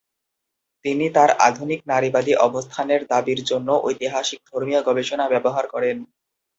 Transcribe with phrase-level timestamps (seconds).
[0.85, 5.97] তিনি তার আধুনিক নারীবাদী অবস্থানের দাবির জন্য ঐতিহাসিক ধর্মীয় গবেষণা ব্যবহার করেন।